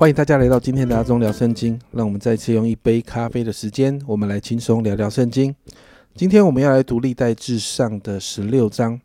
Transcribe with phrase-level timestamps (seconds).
[0.00, 1.78] 欢迎大家来到今天的阿忠聊圣经。
[1.90, 5.54] 让我们再次用一杯咖啡的时间，我们来轻松聊聊圣经。
[6.14, 8.98] 今天我们要来读历代至上的十六章。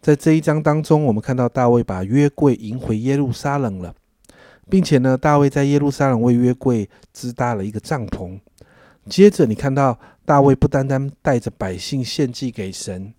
[0.00, 3.92] 在这一章当中，我们看到大卫把约柜迎回耶路撒冷了，
[4.68, 8.38] 并且呢，大卫在耶路撒冷为约柜支搭了一个帐篷。
[9.08, 13.12] 接着，你看到大卫不单单带着百姓献祭给神，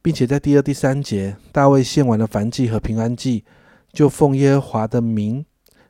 [0.00, 3.42] 并且在第二、第三节，大卫献完了燔祭和平安祭，
[3.92, 5.44] 就奉耶和华的名。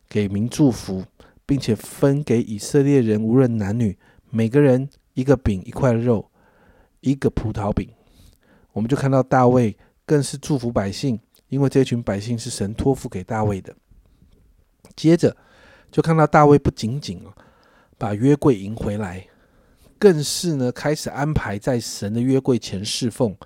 [0.08, 1.04] 给民祝福，
[1.44, 3.96] 并且分给以色列人，无论男女，
[4.30, 6.30] 每个人一个饼、一块肉、
[7.00, 7.88] 一个葡萄饼。
[8.72, 11.18] 我们就看到大卫更是祝福百姓，
[11.48, 13.74] 因为这群百姓是神托付给大卫的。
[14.96, 15.36] 接着
[15.90, 17.20] 就看到大卫不仅仅
[17.98, 19.26] 把约柜迎回来，
[19.98, 23.36] 更是呢开始安排在神的约柜前侍奉，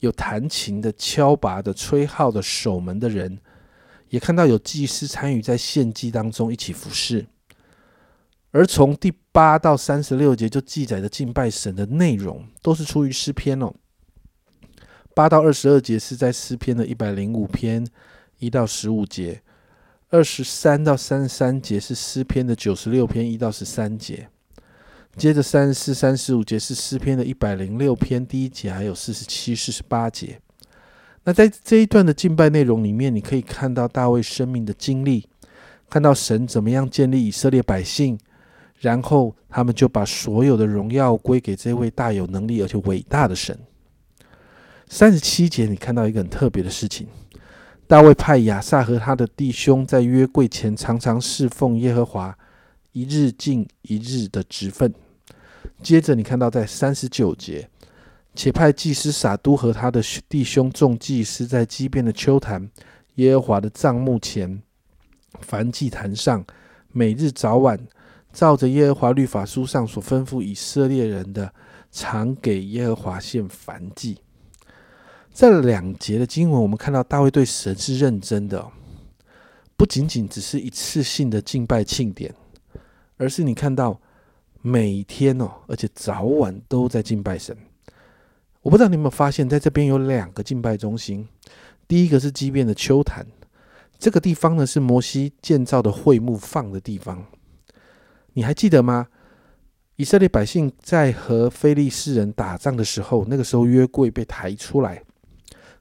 [0.00, 3.38] 有弹琴的、敲拔的、吹号的、守门的人。
[4.12, 7.24] 也看到有祭司参与在献祭当中一起服侍，
[8.50, 13.72] 而从第八到三十六节就记载的敬拜神的内容，都是出于诗篇哦。
[15.14, 17.86] 八到二十二节是在诗篇的一百零五篇
[18.38, 19.40] 一到十五节，
[20.10, 24.28] 二十三到三十三节是诗篇的九十六篇一到十三节，
[25.16, 30.41] 接着三十四、三十五节是诗篇的一百零六篇第一节，还有四十七、四十八节。
[31.24, 35.28] 那在这一段的敬拜内容里面，你可以看到大卫生命的经历，
[35.88, 38.18] 看到神怎么样建立以色列百姓，
[38.78, 43.56] 然后他们就把所有的荣耀归给这位大有能力而且伟大的神。
[44.88, 47.06] 三十七节，你看到一个很特别的事情：
[47.86, 52.36] 大卫派亚萨和他的弟兄在约柜前常常侍奉耶和华，
[52.90, 54.92] 一日敬一日的职分。
[55.80, 57.68] 接着，你看到在三十九节。
[58.34, 62.70] 且派祭司撒都和他的弟兄众祭司在基变的秋坛
[63.16, 64.62] 耶和华的帐幕前
[65.46, 66.44] 燔祭坛上，
[66.92, 67.78] 每日早晚
[68.32, 71.52] 照着耶和华律法书上所吩咐以色列人的，
[71.90, 74.18] 常给耶和华献燔祭。
[75.34, 78.66] 这两节的经文，我们看到大卫对神是认真的，
[79.76, 82.34] 不仅仅只是一次性的敬拜庆典，
[83.16, 84.00] 而是你看到
[84.62, 87.56] 每天哦，而且早晚都在敬拜神。
[88.62, 91.28] 我不知道你有没有发现，在这边有两个敬拜中心。
[91.88, 93.26] 第一个是基变的丘坛，
[93.98, 97.26] 这个地方呢是摩西建造的会幕放的地方。
[98.34, 99.08] 你还记得吗？
[99.96, 105.02] 以色列百姓在和非利士人打仗的时候，那个时候约柜被抬出来，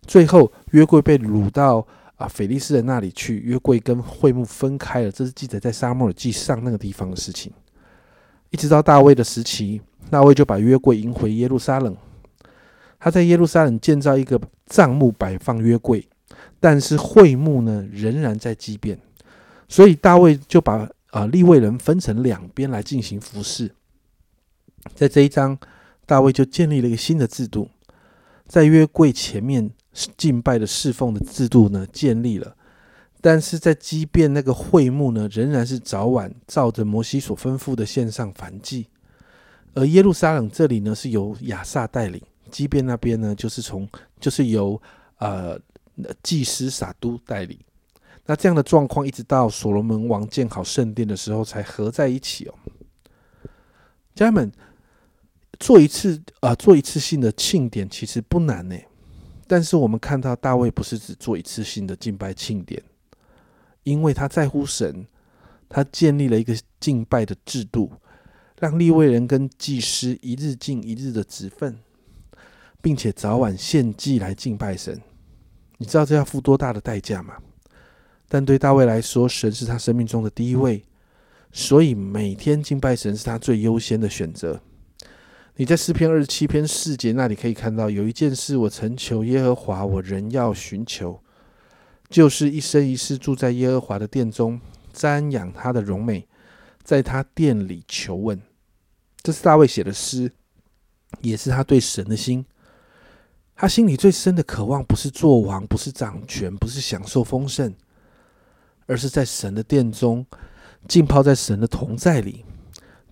[0.02, 5.12] 最后约柜被掳到啊菲利士人那里去，约柜跟会幕分开了。
[5.12, 7.54] 这是记载在沙漠耳记上那个地方的事情。
[8.50, 11.96] 一直到大卫的时期，大卫就把约柜迎回耶路撒冷。
[13.04, 16.08] 他在耶路撒冷建造一个帐幕，摆放约柜，
[16.60, 19.00] 但是会幕呢仍然在畸变，
[19.68, 23.72] 所以大卫就把啊立位人分成两边来进行服侍。
[24.94, 25.58] 在这一章，
[26.06, 27.72] 大卫就建立了一个新的制度，
[28.46, 29.72] 在约柜前面
[30.16, 32.56] 敬拜的侍奉的制度呢建立了，
[33.20, 38.86] 但是在畸变那个会幕呢仍然是早晚照着摩西所吩咐的献上燔祭，
[39.74, 42.22] 而耶路撒冷这里呢是由亚萨带领。
[42.52, 43.88] 基变那边呢，就是从
[44.20, 44.80] 就是由
[45.18, 45.60] 呃
[46.22, 47.58] 祭司撒都带领，
[48.26, 52.54] 那这样的状况一直到所罗门王建好圣殿的时候才合在一起哦。
[54.14, 54.52] 家人们
[55.60, 58.76] 做一次啊做一次性的庆典其实不难呢，
[59.48, 62.82] 但是我们看到大卫不是只做一次性的敬拜庆典，
[63.84, 65.08] 因为他在乎神，
[65.70, 67.92] 他建立了一个敬拜的制度，
[68.60, 71.78] 让立位人跟祭司一日敬一日的职分。
[72.82, 75.00] 并且早晚献祭来敬拜神，
[75.78, 77.36] 你知道这要付多大的代价吗？
[78.28, 80.84] 但对大卫来说，神是他生命中的第一位，
[81.52, 84.62] 所以每天敬拜神是他最优先的选择。
[85.58, 91.22] 你在诗篇二十七篇四节那里可以看到，有一件事我曾求耶和华，我仍要寻求，
[92.10, 94.60] 就是一生一世住在耶和华的殿中，
[94.96, 96.26] 瞻仰他的荣美，
[96.84, 98.42] 在他殿里求问。
[99.22, 100.32] 这是大卫写的诗，
[101.20, 102.46] 也是他对神的心。
[103.62, 107.72] 他心里最深的渴望，不是做王，不是掌权，不是享受丰盛，
[108.88, 110.26] 而是在神的殿中
[110.88, 112.44] 浸泡在神的同在里。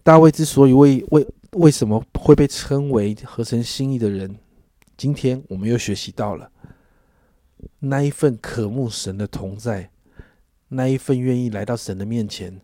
[0.01, 4.39] 大卫之所以为为为什么会被称为合神心意的人，
[4.97, 6.49] 今天我们又学习到了
[7.77, 9.91] 那一份渴慕神的同在，
[10.69, 12.59] 那一份愿意来到神的面前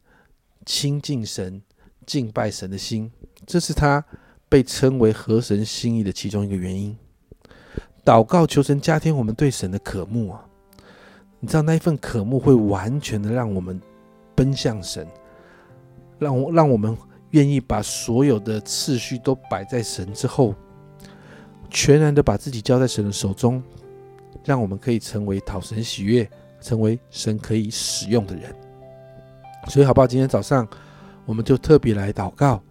[0.65, 1.61] 亲近神、
[2.03, 3.11] 敬拜神的心，
[3.45, 4.03] 这是他
[4.49, 6.97] 被称为合神心意的其中一个原因。
[8.05, 10.45] 祷告求神加添我们对神的渴慕啊！
[11.39, 13.81] 你知道那一份渴慕会完全的让我们
[14.35, 15.07] 奔向神，
[16.19, 16.95] 让我让我们
[17.31, 20.53] 愿意把所有的次序都摆在神之后，
[21.71, 23.61] 全然的把自己交在神的手中，
[24.43, 26.29] 让我们可以成为讨神喜悦、
[26.61, 28.55] 成为神可以使用的人。
[29.67, 30.05] 所以，好不好？
[30.05, 30.67] 今天早上
[31.25, 32.61] 我们就特别来祷告，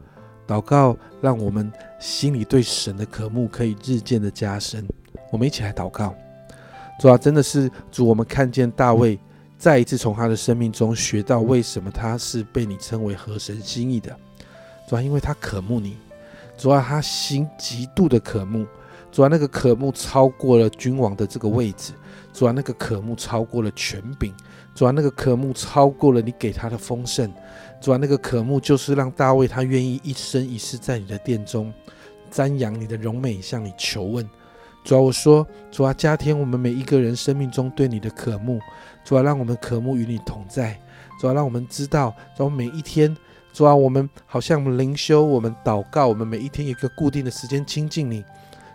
[0.46, 4.86] 祷告让我们心里对神的渴慕可以日渐的加深。
[5.30, 6.14] 我们一起来祷告。
[7.00, 9.18] 主啊，真的是主，我们看见大卫
[9.58, 14.16] 再一次从他的生命中学到为什么他是被你称为合神心意的。
[14.86, 15.96] 主啊，因为他渴慕你。
[16.56, 18.66] 主啊，他心极度的渴慕。
[19.10, 21.92] 主啊，那个渴慕超过了君王的这个位置。
[22.32, 24.32] 主啊，那个渴慕超过了权柄。
[24.74, 27.32] 主啊，那个渴慕超过了你给他的丰盛。
[27.80, 31.72] 主啊，那个渴慕就是让大卫他愿意一生一世在你的殿中
[32.32, 34.28] 瞻仰你的荣美，向你求问。
[34.84, 38.60] 主啊，我说，主啊，加添我们每一个人生命中对你的渴慕。
[39.04, 40.78] 主啊，让我们渴慕与你同在。
[41.20, 43.14] 主啊，让我们知道，主啊，每一天，
[43.52, 48.24] 主啊，我们好像灵修，我们祷告，我们每一天有一个固定的时间亲近你。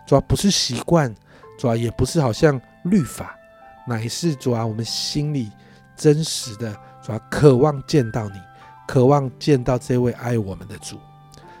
[0.06, 1.14] 主啊，不是习惯，
[1.58, 3.36] 主啊，也不是好像律法，
[3.86, 5.50] 乃是主啊，我们心里
[5.96, 8.34] 真实的主啊，渴望见到你，
[8.90, 10.98] 渴望见到这位爱我们的主。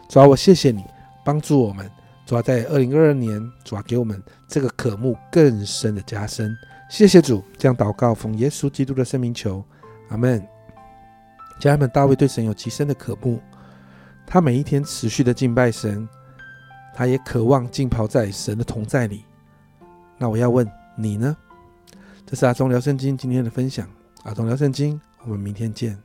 [0.08, 0.84] 主啊，我谢谢你
[1.24, 1.88] 帮助我们。
[2.26, 6.52] 主要在二零二二年，主要给我们这个渴慕更深的加深。
[6.88, 9.64] 谢谢主，这样祷告奉耶稣基督的圣名求，
[10.08, 10.44] 阿门。
[11.60, 13.40] 家人们，大卫对神有极深的渴慕，
[14.26, 16.08] 他每一天持续的敬拜神，
[16.92, 19.24] 他也渴望浸泡在神的同在里。
[20.18, 21.36] 那我要问你呢？
[22.26, 23.88] 这是阿忠聊圣经今天的分享，
[24.24, 25.96] 阿忠聊圣经，我们明天见。